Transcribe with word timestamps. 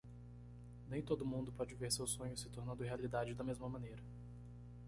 Nem 0.89 0.99
todo 1.03 1.23
mundo 1.23 1.51
pode 1.53 1.75
ver 1.75 1.91
seus 1.91 2.09
sonhos 2.09 2.39
se 2.41 2.49
tornando 2.49 2.83
realidade 2.83 3.35
da 3.35 3.43
mesma 3.43 3.69
maneira. 3.69 4.01